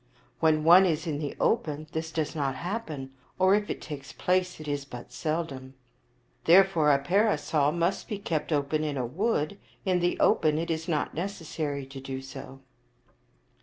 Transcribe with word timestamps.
When 0.39 0.63
one 0.63 0.87
is 0.87 1.05
in 1.05 1.19
the 1.19 1.35
open 1.39 1.85
this 1.91 2.11
does 2.11 2.35
not 2.35 2.55
happen, 2.55 3.11
or, 3.37 3.53
if 3.53 3.69
it 3.69 3.79
takes 3.83 4.11
place, 4.11 4.59
it 4.59 4.67
is 4.67 4.83
but 4.83 5.11
seldom. 5.11 5.75
Therefore 6.45 6.91
a 6.91 6.97
parasol 6.97 7.71
must 7.71 8.07
be 8.07 8.17
kept 8.17 8.51
open 8.51 8.83
in 8.83 8.97
a 8.97 9.05
wood; 9.05 9.59
in 9.85 9.99
the 9.99 10.19
open 10.19 10.57
it 10.57 10.71
is 10.71 10.87
not 10.87 11.13
necessary 11.13 11.85
to 11.85 12.01
do 12.01 12.19
so." 12.19 12.61